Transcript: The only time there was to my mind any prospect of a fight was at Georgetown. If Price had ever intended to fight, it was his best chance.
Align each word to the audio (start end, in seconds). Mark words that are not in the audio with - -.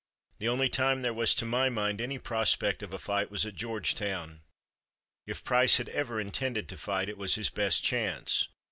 The 0.39 0.49
only 0.49 0.67
time 0.67 1.03
there 1.03 1.13
was 1.13 1.35
to 1.35 1.45
my 1.45 1.69
mind 1.69 2.01
any 2.01 2.17
prospect 2.17 2.81
of 2.81 2.91
a 2.91 2.97
fight 2.97 3.29
was 3.29 3.45
at 3.45 3.53
Georgetown. 3.53 4.41
If 5.27 5.43
Price 5.43 5.77
had 5.77 5.89
ever 5.89 6.19
intended 6.19 6.67
to 6.69 6.77
fight, 6.77 7.07
it 7.07 7.19
was 7.19 7.35
his 7.35 7.51
best 7.51 7.83
chance. 7.83 8.47